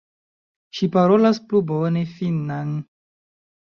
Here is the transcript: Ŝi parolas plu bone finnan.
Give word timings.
Ŝi 0.77 0.89
parolas 0.95 1.43
plu 1.53 1.63
bone 1.75 2.05
finnan. 2.19 2.77